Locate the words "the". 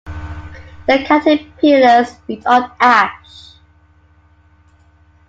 0.87-1.03